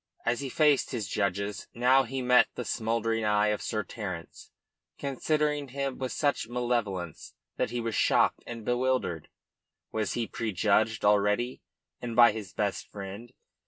[0.25, 4.49] As he faced his, judges now he met the smouldering eyes of Sir Terence
[4.97, 9.29] considering him with such malevolence that he was shocked and bewildered.
[9.91, 11.61] Was he prejudged already,
[12.01, 13.31] and by his best friend?